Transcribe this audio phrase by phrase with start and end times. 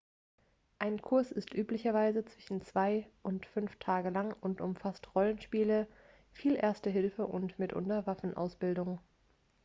[0.79, 5.87] ein kurs ist üblicherweise zwischen 2 und 5 tage lang und umfasst rollenspiele
[6.31, 8.97] viel erste hilfe und mitunter waffenausbildung